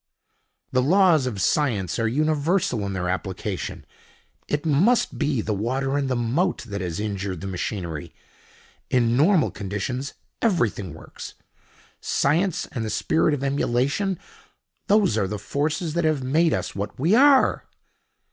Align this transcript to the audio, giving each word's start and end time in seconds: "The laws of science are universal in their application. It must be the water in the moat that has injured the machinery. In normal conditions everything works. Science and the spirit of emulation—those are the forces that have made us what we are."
"The 0.71 0.81
laws 0.81 1.27
of 1.27 1.39
science 1.39 1.99
are 1.99 2.07
universal 2.07 2.83
in 2.87 2.93
their 2.93 3.07
application. 3.07 3.85
It 4.47 4.65
must 4.65 5.19
be 5.19 5.41
the 5.41 5.53
water 5.53 5.95
in 5.95 6.07
the 6.07 6.15
moat 6.15 6.63
that 6.63 6.81
has 6.81 6.99
injured 6.99 7.39
the 7.39 7.45
machinery. 7.45 8.11
In 8.89 9.15
normal 9.15 9.51
conditions 9.51 10.15
everything 10.41 10.95
works. 10.95 11.35
Science 11.99 12.65
and 12.71 12.83
the 12.83 12.89
spirit 12.89 13.35
of 13.35 13.43
emulation—those 13.43 15.19
are 15.19 15.27
the 15.27 15.37
forces 15.37 15.93
that 15.93 16.03
have 16.03 16.23
made 16.23 16.51
us 16.51 16.73
what 16.73 16.99
we 16.99 17.13
are." 17.13 17.65